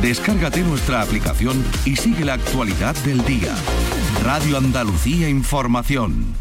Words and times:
Descárgate 0.00 0.60
nuestra 0.62 1.02
aplicación 1.02 1.64
y 1.84 1.96
sigue 1.96 2.24
la 2.24 2.34
actualidad 2.34 2.94
del 3.04 3.24
día. 3.24 3.54
Radio 4.24 4.58
Andalucía 4.58 5.28
Información. 5.28 6.34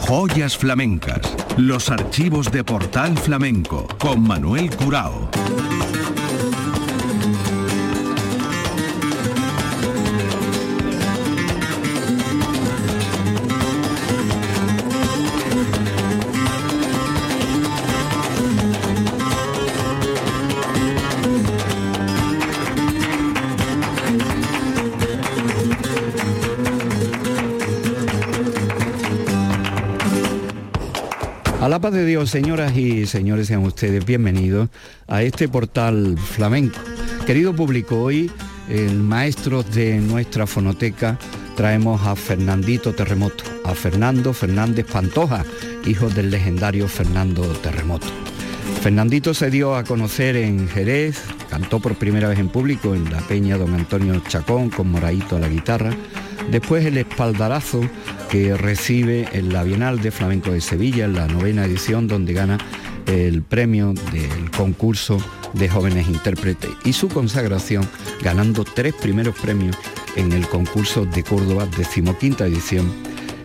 Joyas 0.00 0.56
flamencas. 0.56 1.34
Los 1.56 1.90
archivos 1.90 2.50
de 2.50 2.64
Portal 2.64 3.16
Flamenco 3.16 3.86
con 3.98 4.22
Manuel 4.22 4.74
Curao. 4.76 5.30
Paz 31.84 31.92
de 31.92 32.06
Dios, 32.06 32.30
señoras 32.30 32.74
y 32.78 33.04
señores, 33.04 33.48
sean 33.48 33.62
ustedes 33.62 34.06
bienvenidos 34.06 34.70
a 35.06 35.22
este 35.22 35.50
portal 35.50 36.16
flamenco. 36.16 36.78
Querido 37.26 37.54
público, 37.54 38.00
hoy 38.00 38.30
el 38.70 38.94
maestro 39.00 39.62
de 39.62 39.98
nuestra 39.98 40.46
fonoteca 40.46 41.18
traemos 41.58 42.00
a 42.06 42.16
Fernandito 42.16 42.94
Terremoto, 42.94 43.44
a 43.66 43.74
Fernando 43.74 44.32
Fernández 44.32 44.86
Pantoja, 44.90 45.44
hijo 45.84 46.08
del 46.08 46.30
legendario 46.30 46.88
Fernando 46.88 47.42
Terremoto. 47.58 48.06
Fernandito 48.80 49.34
se 49.34 49.50
dio 49.50 49.76
a 49.76 49.84
conocer 49.84 50.36
en 50.36 50.66
Jerez, 50.66 51.20
cantó 51.50 51.80
por 51.80 51.96
primera 51.96 52.28
vez 52.28 52.38
en 52.38 52.48
público 52.48 52.94
en 52.94 53.12
la 53.12 53.20
peña 53.20 53.58
Don 53.58 53.74
Antonio 53.74 54.22
Chacón 54.26 54.70
con 54.70 54.90
Moraito 54.90 55.36
a 55.36 55.40
la 55.40 55.50
guitarra, 55.50 55.90
después 56.50 56.86
el 56.86 56.96
espaldarazo 56.96 57.82
que 58.34 58.56
recibe 58.56 59.28
en 59.32 59.52
la 59.52 59.62
Bienal 59.62 60.00
de 60.02 60.10
Flamenco 60.10 60.50
de 60.50 60.60
Sevilla, 60.60 61.04
en 61.04 61.14
la 61.14 61.28
novena 61.28 61.66
edición, 61.66 62.08
donde 62.08 62.32
gana 62.32 62.58
el 63.06 63.42
premio 63.42 63.94
del 64.10 64.50
concurso 64.50 65.18
de 65.52 65.68
jóvenes 65.68 66.08
intérpretes 66.08 66.70
y 66.84 66.94
su 66.94 67.06
consagración 67.06 67.88
ganando 68.24 68.64
tres 68.64 68.92
primeros 68.94 69.38
premios 69.38 69.76
en 70.16 70.32
el 70.32 70.48
concurso 70.48 71.06
de 71.06 71.22
Córdoba, 71.22 71.68
decimoquinta 71.78 72.44
edición, 72.44 72.92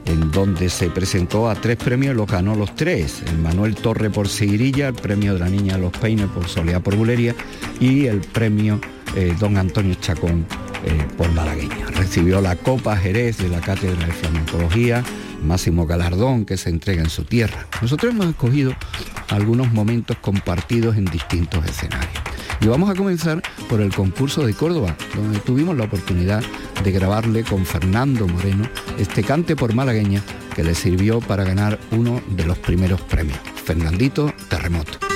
en 0.05 0.31
donde 0.31 0.71
se 0.71 0.89
presentó 0.89 1.51
a 1.51 1.53
tres 1.53 1.77
premios, 1.77 2.15
los 2.15 2.25
ganó 2.25 2.55
los 2.55 2.75
tres, 2.75 3.21
el 3.27 3.37
Manuel 3.37 3.75
Torre 3.75 4.09
por 4.09 4.27
Seguirilla, 4.27 4.87
el 4.87 4.95
premio 4.95 5.35
de 5.35 5.39
la 5.41 5.49
Niña 5.49 5.75
de 5.75 5.81
los 5.81 5.91
Peines 5.91 6.29
por 6.29 6.47
Soledad 6.47 6.81
por 6.81 6.95
Bulería 6.95 7.35
y 7.79 8.07
el 8.07 8.21
premio 8.21 8.81
eh, 9.15 9.35
Don 9.39 9.55
Antonio 9.55 9.93
Chacón 10.01 10.47
eh, 10.85 11.07
por 11.17 11.31
malagueña. 11.31 11.87
Recibió 11.95 12.41
la 12.41 12.55
Copa 12.55 12.95
Jerez 12.95 13.37
de 13.37 13.49
la 13.49 13.61
Cátedra 13.61 14.05
de 14.05 14.13
Flamencología, 14.13 15.03
máximo 15.43 15.85
galardón 15.85 16.45
que 16.45 16.57
se 16.57 16.69
entrega 16.69 17.01
en 17.01 17.09
su 17.09 17.23
tierra. 17.23 17.67
Nosotros 17.81 18.13
hemos 18.13 18.27
escogido 18.27 18.73
algunos 19.29 19.71
momentos 19.71 20.17
compartidos 20.17 20.97
en 20.97 21.05
distintos 21.05 21.65
escenarios. 21.65 22.21
Y 22.61 22.67
vamos 22.67 22.89
a 22.89 22.95
comenzar 22.95 23.41
por 23.69 23.81
el 23.81 23.93
concurso 23.93 24.45
de 24.45 24.53
Córdoba, 24.53 24.95
donde 25.15 25.39
tuvimos 25.39 25.77
la 25.77 25.85
oportunidad 25.85 26.43
de 26.83 26.91
grabarle 26.91 27.43
con 27.43 27.65
Fernando 27.65 28.27
Moreno 28.27 28.67
este 28.97 29.23
cante 29.23 29.55
por 29.55 29.73
malagueña 29.73 30.21
que 30.55 30.63
le 30.63 30.75
sirvió 30.75 31.19
para 31.19 31.43
ganar 31.43 31.79
uno 31.91 32.21
de 32.29 32.45
los 32.45 32.57
primeros 32.57 33.01
premios, 33.01 33.39
Fernandito 33.63 34.33
Terremoto. 34.49 35.08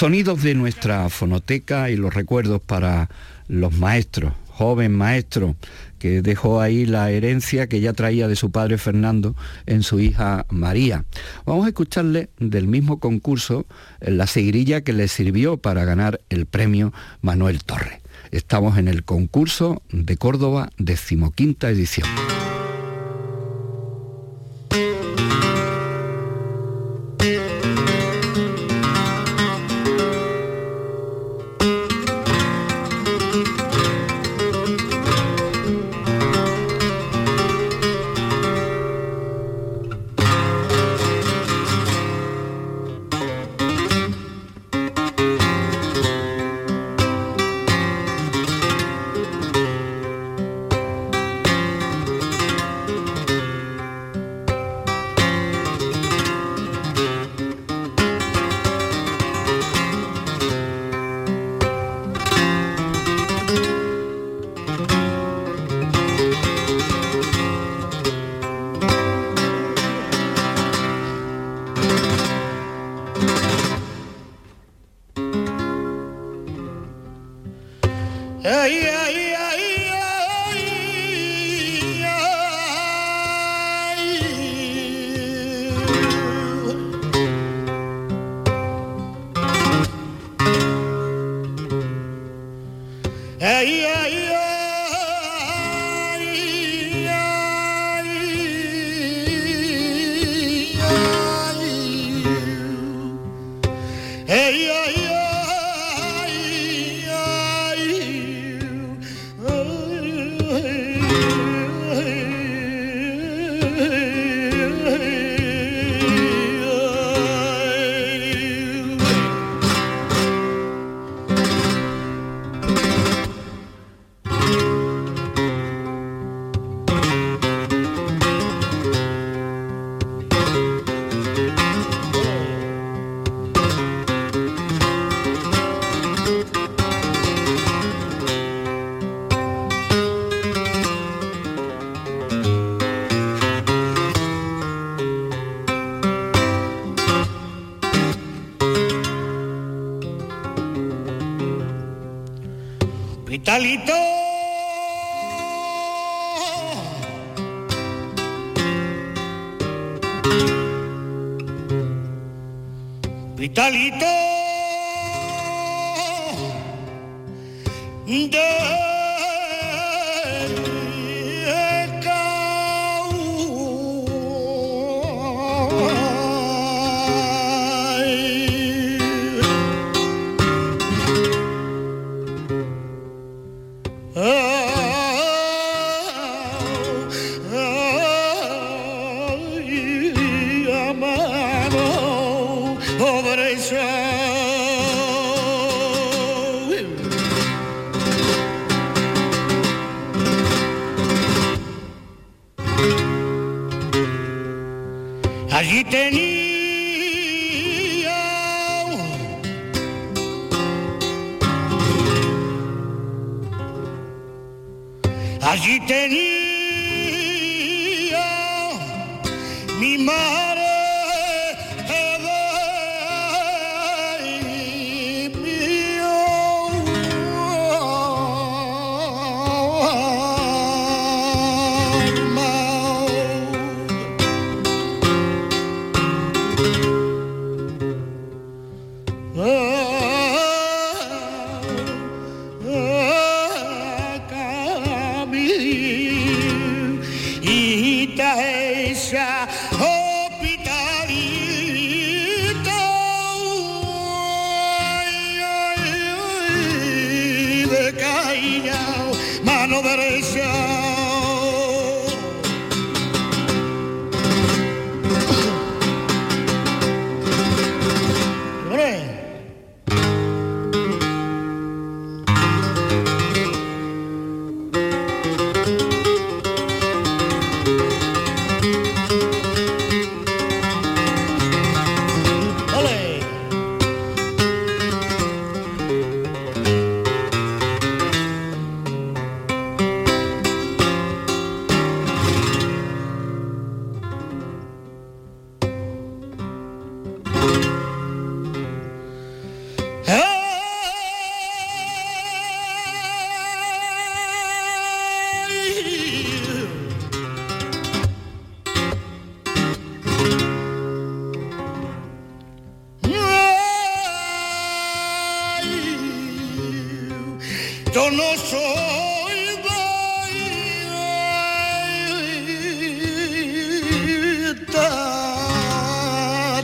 Sonidos 0.00 0.42
de 0.42 0.54
nuestra 0.54 1.10
fonoteca 1.10 1.90
y 1.90 1.96
los 1.96 2.14
recuerdos 2.14 2.62
para 2.62 3.10
los 3.48 3.76
maestros, 3.76 4.32
joven 4.48 4.92
maestro 4.92 5.56
que 5.98 6.22
dejó 6.22 6.62
ahí 6.62 6.86
la 6.86 7.10
herencia 7.10 7.66
que 7.66 7.82
ya 7.82 7.92
traía 7.92 8.26
de 8.26 8.34
su 8.34 8.50
padre 8.50 8.78
Fernando 8.78 9.36
en 9.66 9.82
su 9.82 10.00
hija 10.00 10.46
María. 10.48 11.04
Vamos 11.44 11.66
a 11.66 11.68
escucharle 11.68 12.30
del 12.38 12.66
mismo 12.66 12.98
concurso 12.98 13.66
la 14.00 14.26
seguirilla 14.26 14.80
que 14.80 14.94
le 14.94 15.06
sirvió 15.06 15.58
para 15.58 15.84
ganar 15.84 16.22
el 16.30 16.46
premio 16.46 16.94
Manuel 17.20 17.62
Torre. 17.62 18.00
Estamos 18.30 18.78
en 18.78 18.88
el 18.88 19.04
concurso 19.04 19.82
de 19.90 20.16
Córdoba, 20.16 20.70
decimoquinta 20.78 21.68
edición. 21.68 22.08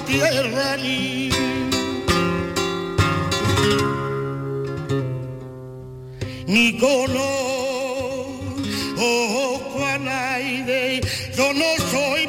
Tierra 0.06 0.76
ni 0.76 1.30
ni 6.46 6.78
conozco 6.78 7.26
a 9.84 9.98
nadie, 9.98 11.00
yo 11.36 11.52
no 11.52 11.76
soy 11.90 12.26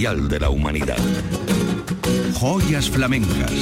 de 0.00 0.40
la 0.40 0.48
humanidad. 0.48 0.96
Joyas 2.32 2.88
flamencas. 2.88 3.52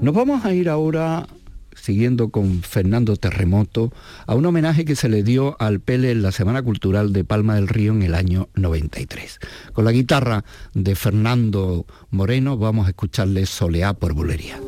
Nos 0.00 0.12
vamos 0.12 0.44
a 0.44 0.52
ir 0.52 0.68
ahora, 0.68 1.28
siguiendo 1.76 2.30
con 2.30 2.62
Fernando 2.62 3.14
Terremoto, 3.14 3.92
a 4.26 4.34
un 4.34 4.44
homenaje 4.44 4.84
que 4.84 4.96
se 4.96 5.08
le 5.08 5.22
dio 5.22 5.56
al 5.60 5.78
Pele 5.78 6.10
en 6.10 6.22
la 6.22 6.32
Semana 6.32 6.62
Cultural 6.62 7.12
de 7.12 7.22
Palma 7.22 7.54
del 7.54 7.68
Río 7.68 7.92
en 7.92 8.02
el 8.02 8.16
año 8.16 8.48
93. 8.56 9.38
Con 9.72 9.84
la 9.84 9.92
guitarra 9.92 10.44
de 10.74 10.96
Fernando 10.96 11.86
Moreno 12.10 12.58
vamos 12.58 12.86
a 12.86 12.90
escucharle 12.90 13.46
Soleá 13.46 13.94
por 13.94 14.14
Bulería. 14.14 14.58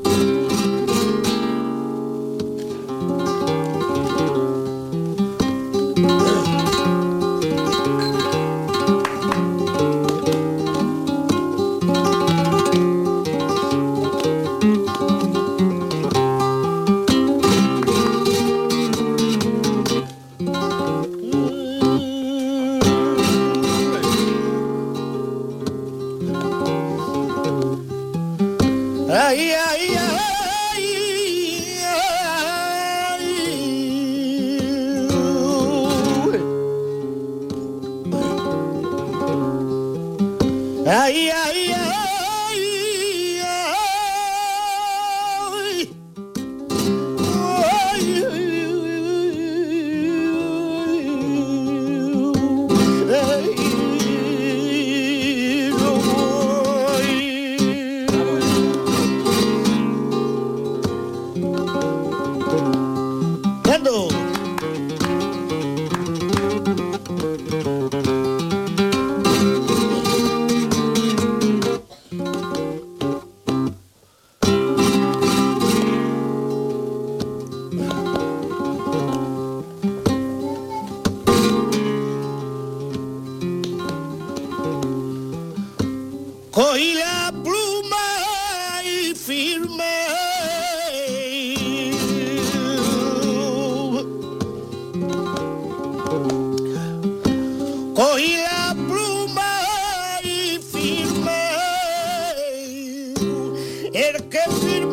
que 104.28 104.38
sirve 104.60 104.89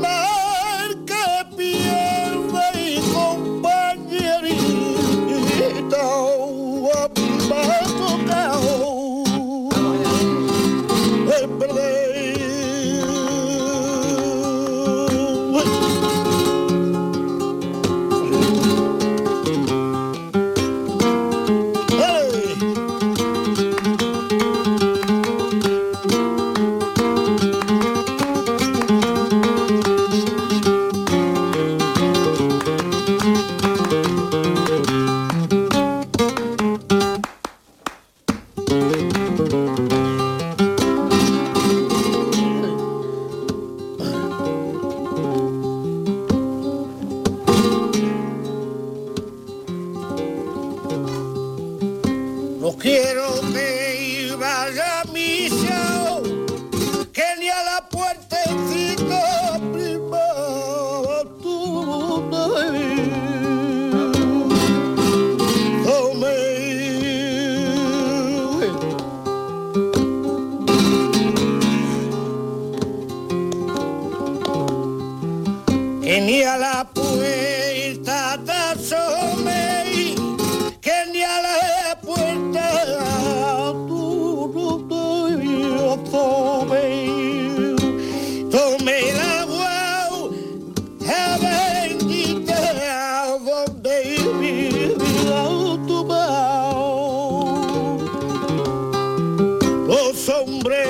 los 99.87 100.27
hombres, 100.27 100.85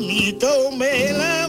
ni 0.00 0.32
tomé 0.32 1.12
la 1.12 1.43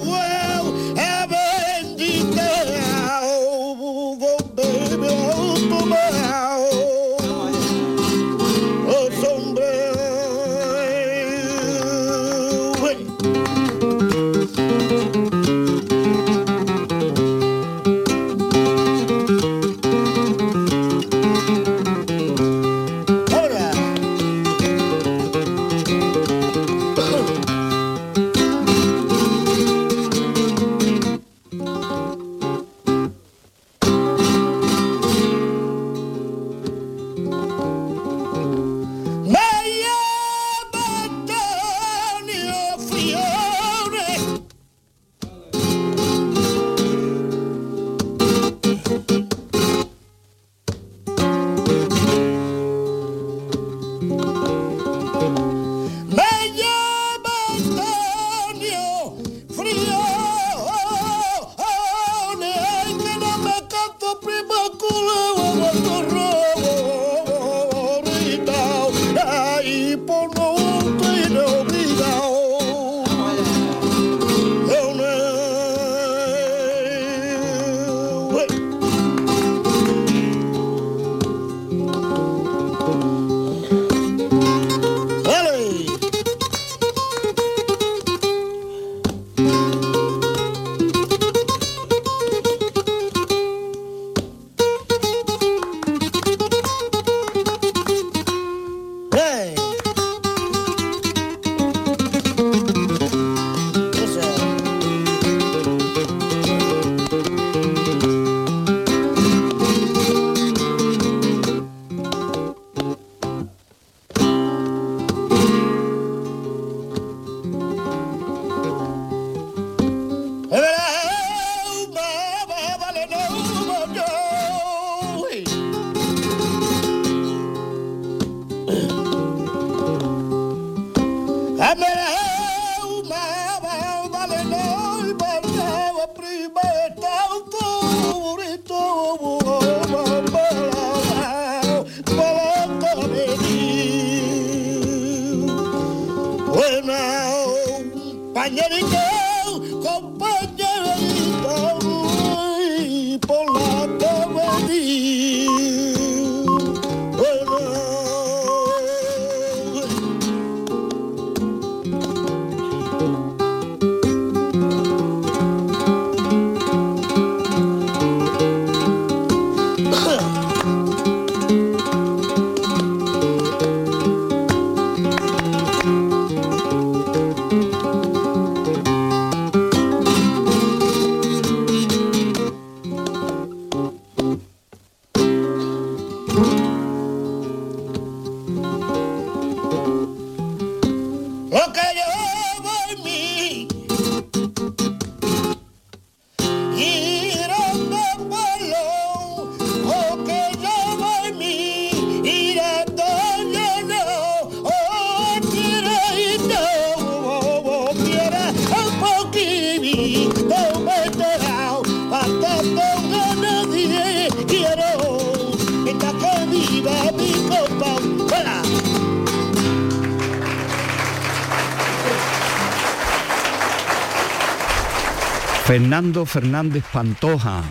Fernando 225.66 226.28
Fernández 226.28 226.84
Pantoja, 226.94 227.64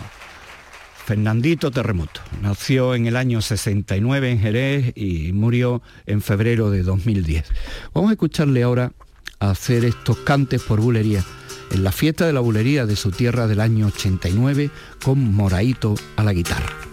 Fernandito 1.05 1.71
Terremoto. 1.71 2.19
Nació 2.41 2.93
en 2.93 3.05
el 3.07 3.15
año 3.15 3.41
69 3.41 4.31
en 4.31 4.39
Jerez 4.39 4.91
y 4.97 5.31
murió 5.31 5.81
en 6.05 6.21
febrero 6.21 6.69
de 6.71 6.83
2010. 6.83 7.45
Vamos 7.93 8.09
a 8.09 8.13
escucharle 8.15 8.63
ahora 8.63 8.91
hacer 9.39 9.85
estos 9.85 10.17
cantes 10.17 10.61
por 10.61 10.81
bulería 10.81 11.23
en 11.71 11.85
la 11.85 11.93
fiesta 11.93 12.27
de 12.27 12.33
la 12.33 12.41
bulería 12.41 12.85
de 12.85 12.97
su 12.97 13.11
tierra 13.11 13.47
del 13.47 13.61
año 13.61 13.87
89 13.87 14.71
con 15.01 15.33
Moraito 15.33 15.95
a 16.17 16.23
la 16.23 16.33
guitarra. 16.33 16.84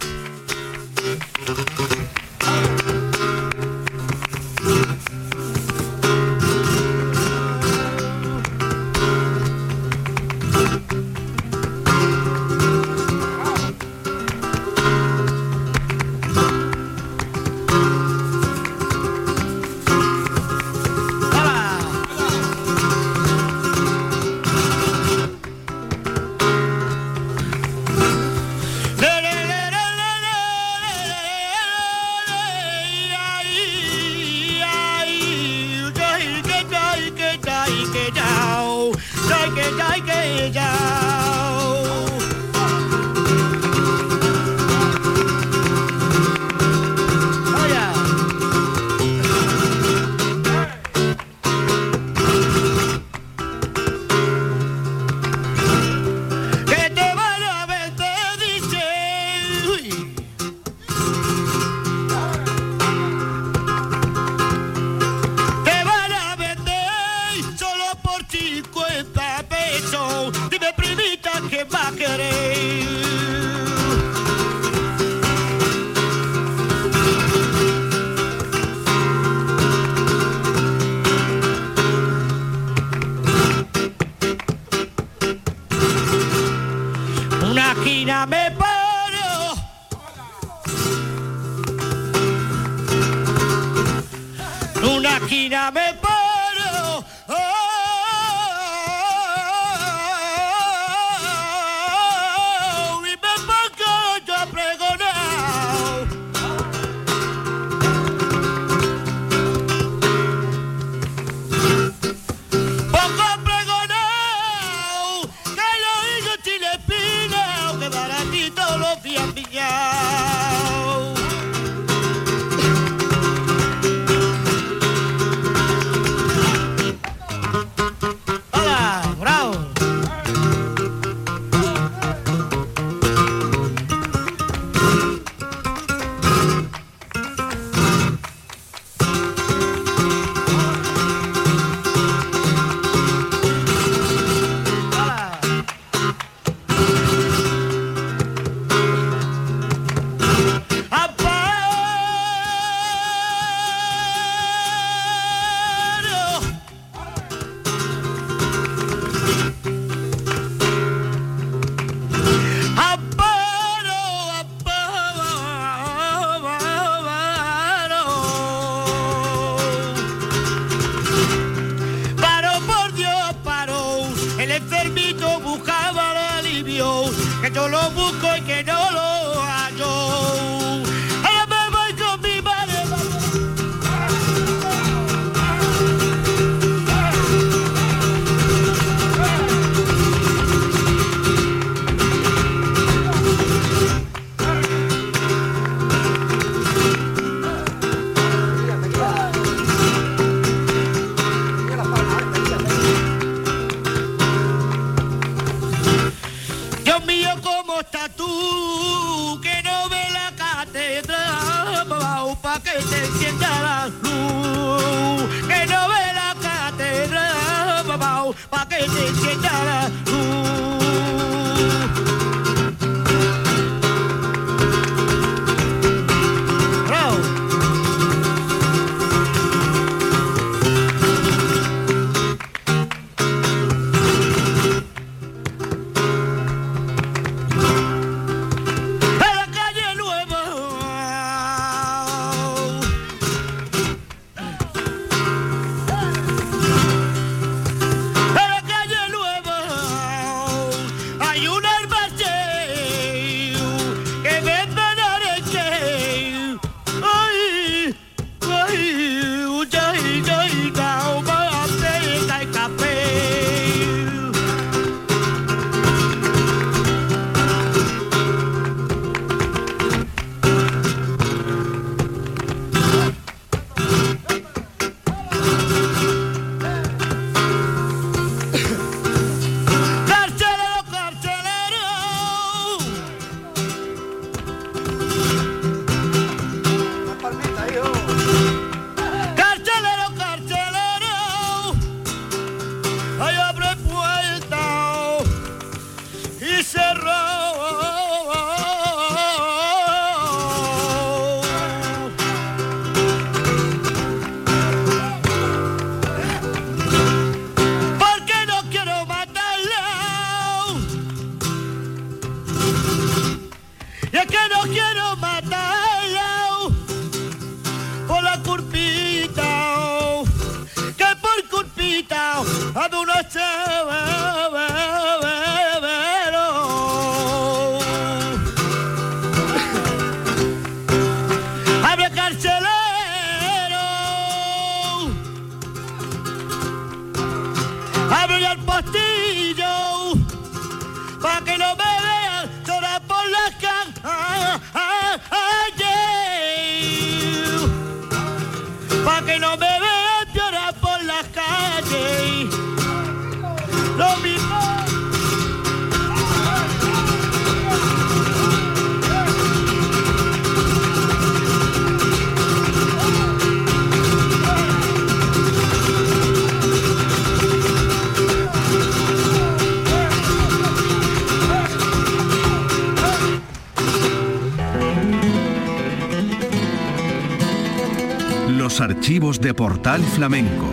Archivos 379.03 379.41
de 379.41 379.53
Portal 379.53 380.01
Flamenco. 380.01 380.65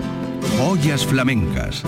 Joyas 0.56 1.04
flamencas. 1.04 1.82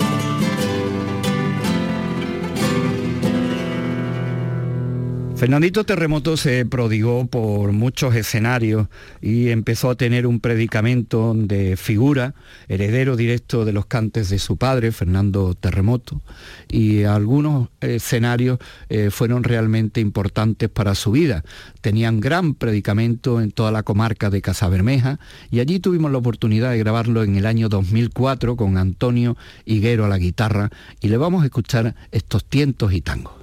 Fernandito 5.43 5.83
Terremoto 5.83 6.37
se 6.37 6.65
prodigó 6.65 7.27
por 7.27 7.73
muchos 7.73 8.15
escenarios 8.15 8.87
y 9.21 9.49
empezó 9.49 9.89
a 9.89 9.95
tener 9.95 10.25
un 10.25 10.39
predicamento 10.39 11.33
de 11.35 11.75
figura, 11.75 12.33
heredero 12.69 13.17
directo 13.17 13.65
de 13.65 13.73
los 13.73 13.85
cantes 13.85 14.29
de 14.29 14.39
su 14.39 14.55
padre, 14.55 14.93
Fernando 14.93 15.53
Terremoto, 15.53 16.21
y 16.69 17.03
algunos 17.03 17.67
escenarios 17.81 18.57
eh, 18.87 19.09
fueron 19.11 19.43
realmente 19.43 19.99
importantes 19.99 20.69
para 20.69 20.95
su 20.95 21.11
vida. 21.11 21.43
Tenían 21.81 22.21
gran 22.21 22.53
predicamento 22.53 23.41
en 23.41 23.51
toda 23.51 23.73
la 23.73 23.83
comarca 23.83 24.29
de 24.29 24.41
Casabermeja 24.41 25.19
y 25.51 25.59
allí 25.59 25.81
tuvimos 25.81 26.09
la 26.09 26.19
oportunidad 26.19 26.71
de 26.71 26.77
grabarlo 26.77 27.21
en 27.21 27.35
el 27.35 27.45
año 27.45 27.67
2004 27.67 28.55
con 28.55 28.77
Antonio 28.77 29.35
Higuero 29.65 30.05
a 30.05 30.07
la 30.07 30.19
guitarra 30.19 30.69
y 31.01 31.09
le 31.09 31.17
vamos 31.17 31.43
a 31.43 31.47
escuchar 31.47 31.95
estos 32.13 32.45
tientos 32.45 32.93
y 32.93 33.01
tangos. 33.01 33.33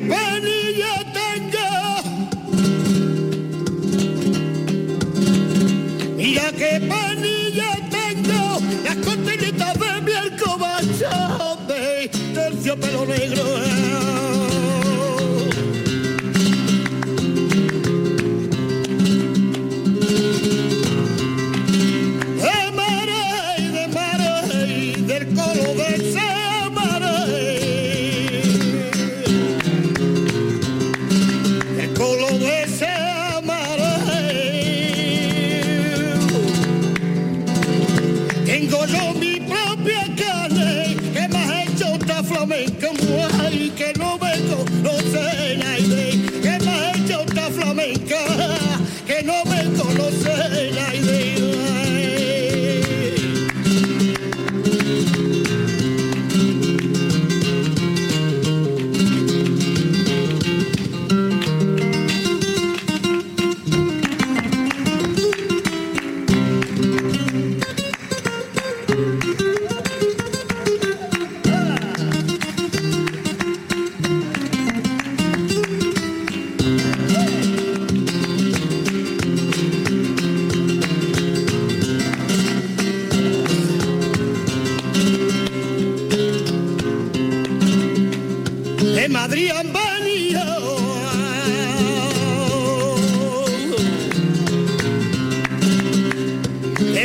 Penilla 0.00 0.94
tengo. 1.12 1.68
Mira 6.16 6.52
qué 6.52 6.80
penilla 6.80 7.70
tengo, 7.90 8.60
las 8.84 8.96
cortinitas 8.96 9.78
de 9.78 10.00
mi 10.02 10.12
alcobacha 10.12 11.56
de 11.68 12.08
terciopelo 12.34 13.06
negro. 13.06 13.95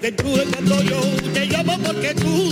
cuando 0.00 0.82
yo 0.82 1.00
te 1.32 1.46
llamo 1.46 1.78
porque 1.78 2.14
tú 2.14 2.50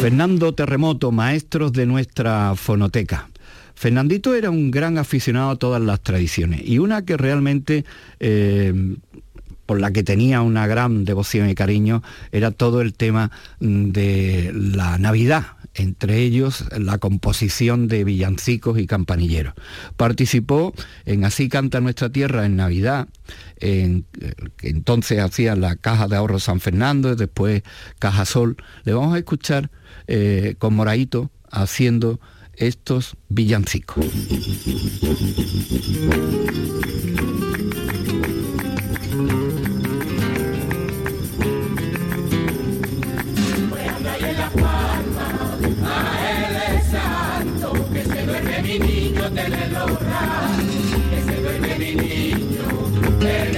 Fernando 0.00 0.52
Terremoto, 0.54 1.12
maestros 1.12 1.72
de 1.72 1.86
nuestra 1.86 2.54
fonoteca. 2.56 3.30
Fernandito 3.74 4.34
era 4.34 4.50
un 4.50 4.70
gran 4.70 4.98
aficionado 4.98 5.50
a 5.50 5.56
todas 5.56 5.80
las 5.80 6.00
tradiciones 6.00 6.60
y 6.64 6.78
una 6.78 7.04
que 7.04 7.16
realmente 7.16 7.84
eh, 8.20 8.96
por 9.66 9.80
la 9.80 9.92
que 9.92 10.02
tenía 10.02 10.42
una 10.42 10.66
gran 10.66 11.04
devoción 11.04 11.48
y 11.48 11.54
cariño 11.54 12.02
era 12.32 12.50
todo 12.50 12.80
el 12.80 12.92
tema 12.94 13.30
de 13.60 14.52
la 14.54 14.98
Navidad, 14.98 15.44
entre 15.74 16.18
ellos 16.18 16.64
la 16.78 16.98
composición 16.98 17.88
de 17.88 18.04
villancicos 18.04 18.78
y 18.78 18.86
campanilleros. 18.86 19.54
Participó 19.96 20.72
en 21.04 21.24
Así 21.24 21.48
canta 21.48 21.80
nuestra 21.80 22.10
tierra 22.10 22.46
en 22.46 22.56
Navidad, 22.56 23.08
en, 23.58 24.04
que 24.56 24.68
entonces 24.68 25.20
hacía 25.20 25.56
la 25.56 25.76
Caja 25.76 26.08
de 26.08 26.16
Ahorro 26.16 26.38
San 26.38 26.60
Fernando 26.60 27.12
y 27.12 27.16
después 27.16 27.62
Caja 27.98 28.24
Sol. 28.24 28.56
Le 28.84 28.92
vamos 28.92 29.14
a 29.14 29.18
escuchar 29.18 29.70
eh, 30.06 30.54
con 30.58 30.74
Moraito 30.74 31.30
haciendo 31.50 32.20
estos 32.56 33.16
villancicos. 33.28 34.04
Yeah. 53.24 53.53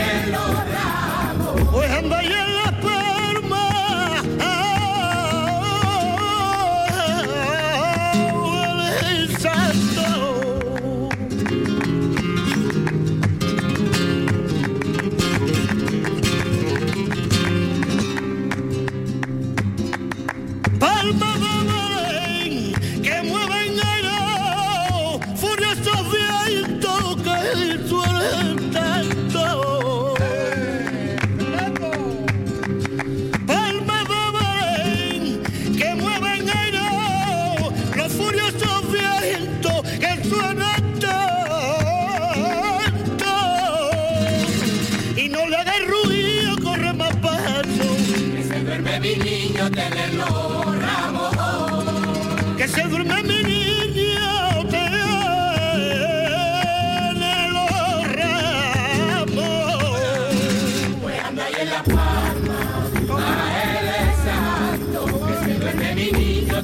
duerme 65.77 65.95
mi 65.95 66.13
niño, 66.13 66.63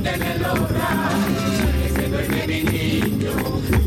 Que 1.95 2.47
mi 2.47 2.63
niño. 2.63 3.82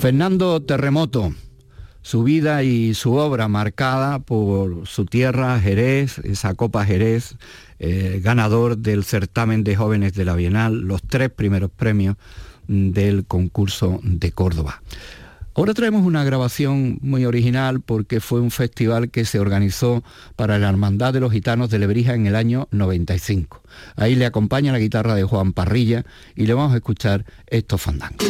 Fernando 0.00 0.62
Terremoto, 0.62 1.34
su 2.00 2.22
vida 2.22 2.62
y 2.62 2.94
su 2.94 3.16
obra 3.16 3.48
marcada 3.48 4.18
por 4.18 4.86
su 4.86 5.04
tierra, 5.04 5.60
Jerez, 5.60 6.20
esa 6.20 6.54
Copa 6.54 6.86
Jerez, 6.86 7.36
eh, 7.78 8.18
ganador 8.24 8.78
del 8.78 9.04
certamen 9.04 9.62
de 9.62 9.76
jóvenes 9.76 10.14
de 10.14 10.24
la 10.24 10.34
Bienal, 10.34 10.80
los 10.80 11.02
tres 11.02 11.28
primeros 11.28 11.70
premios 11.70 12.16
del 12.66 13.26
concurso 13.26 14.00
de 14.02 14.32
Córdoba. 14.32 14.82
Ahora 15.54 15.74
traemos 15.74 16.06
una 16.06 16.24
grabación 16.24 16.98
muy 17.02 17.26
original 17.26 17.82
porque 17.82 18.20
fue 18.20 18.40
un 18.40 18.50
festival 18.50 19.10
que 19.10 19.26
se 19.26 19.38
organizó 19.38 20.02
para 20.34 20.58
la 20.58 20.70
Hermandad 20.70 21.12
de 21.12 21.20
los 21.20 21.30
Gitanos 21.30 21.68
de 21.68 21.78
Lebrija 21.78 22.14
en 22.14 22.26
el 22.26 22.36
año 22.36 22.68
95. 22.70 23.62
Ahí 23.96 24.14
le 24.14 24.24
acompaña 24.24 24.72
la 24.72 24.78
guitarra 24.78 25.14
de 25.14 25.24
Juan 25.24 25.52
Parrilla 25.52 26.06
y 26.36 26.46
le 26.46 26.54
vamos 26.54 26.72
a 26.72 26.76
escuchar 26.76 27.26
estos 27.48 27.82
fandangos. 27.82 28.26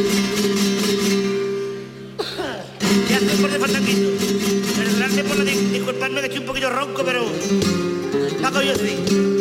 Estoy 3.20 3.36
por 3.38 3.50
de 3.50 3.58
fandanguito. 3.58 4.10
Perdonadme 4.76 5.24
por 5.24 5.36
la 5.36 5.44
disculparme 5.44 6.20
que 6.20 6.26
estoy 6.26 6.40
un 6.40 6.46
poquito 6.46 6.70
ronco, 6.70 7.02
pero... 7.04 7.26
Paco 8.40 8.62
yo 8.62 8.74
sí. 8.76 9.39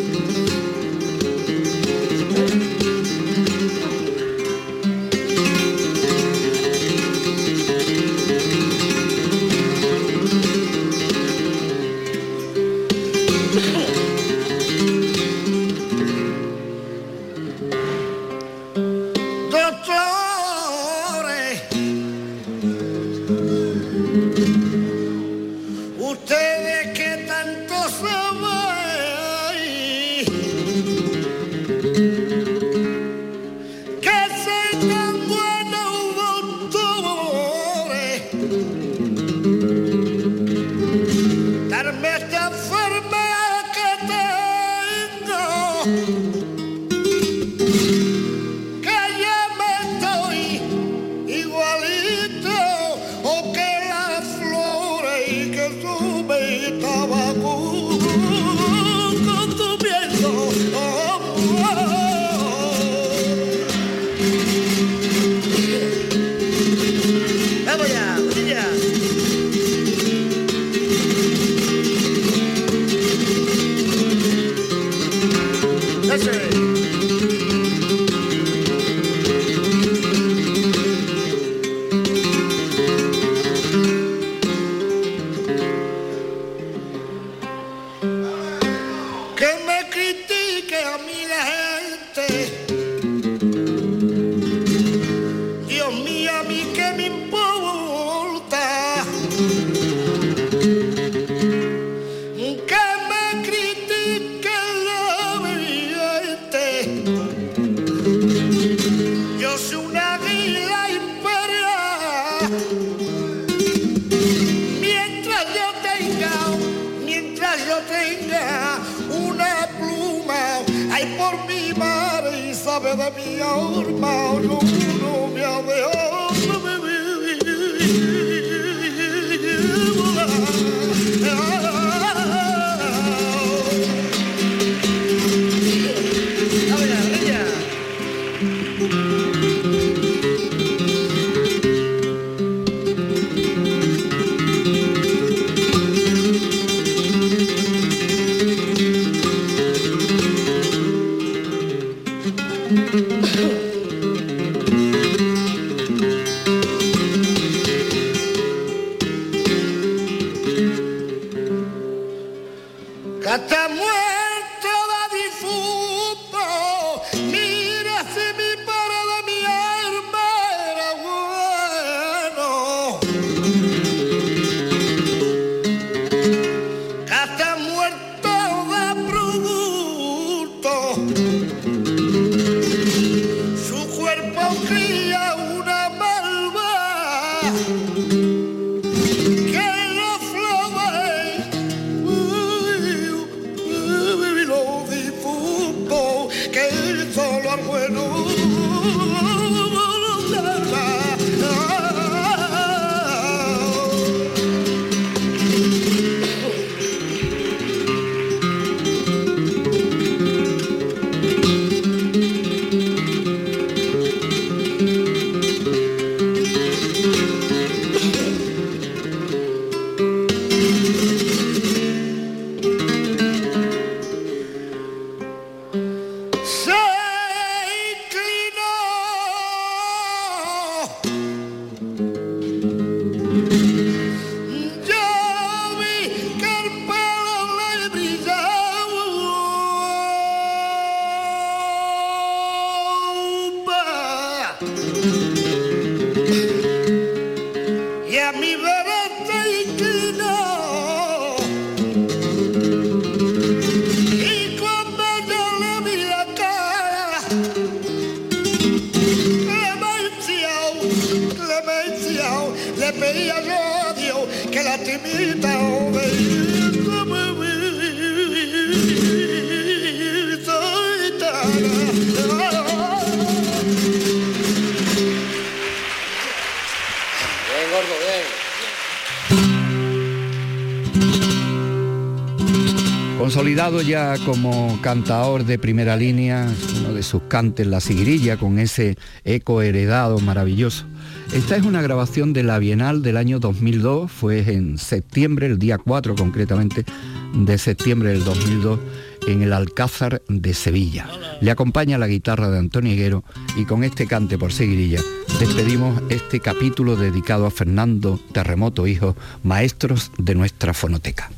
Consolidado 283.29 283.81
ya 283.83 284.15
como 284.25 284.79
cantador 284.81 285.45
de 285.45 285.59
primera 285.59 285.95
línea, 285.95 286.47
uno 286.79 286.93
de 286.93 287.03
sus 287.03 287.21
cantes, 287.27 287.67
La 287.67 287.79
Sigrilla, 287.79 288.37
con 288.37 288.57
ese 288.57 288.97
eco 289.23 289.61
heredado 289.61 290.17
maravilloso. 290.17 290.85
Esta 291.31 291.55
es 291.55 291.63
una 291.63 291.81
grabación 291.83 292.33
de 292.33 292.41
la 292.41 292.57
Bienal 292.57 293.03
del 293.03 293.15
año 293.15 293.39
2002, 293.39 294.11
fue 294.11 294.39
en 294.51 294.79
septiembre, 294.79 295.45
el 295.45 295.59
día 295.59 295.77
4 295.77 296.15
concretamente 296.15 296.85
de 297.33 297.57
septiembre 297.59 298.09
del 298.09 298.23
2002, 298.23 298.79
en 299.27 299.43
el 299.43 299.53
Alcázar 299.53 300.23
de 300.27 300.55
Sevilla. 300.55 301.07
Le 301.39 301.51
acompaña 301.51 301.99
la 301.99 302.07
guitarra 302.07 302.49
de 302.49 302.57
Antonio 302.57 302.93
Higuero 302.93 303.23
y 303.55 303.65
con 303.65 303.83
este 303.83 304.07
cante 304.07 304.39
por 304.39 304.51
seguirilla 304.51 305.01
despedimos 305.39 306.01
este 306.09 306.39
capítulo 306.39 306.95
dedicado 306.95 307.45
a 307.45 307.51
Fernando 307.51 308.19
Terremoto 308.33 308.87
Hijo, 308.87 309.15
maestros 309.43 310.11
de 310.17 310.33
nuestra 310.35 310.73
fonoteca. 310.73 311.31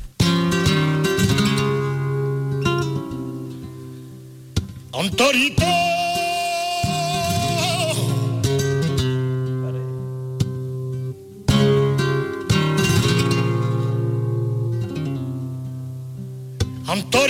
Tanto 16.92 17.24